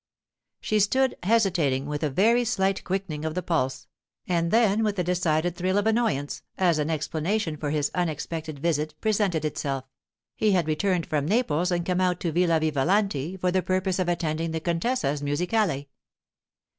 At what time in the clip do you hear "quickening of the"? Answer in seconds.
2.83-3.43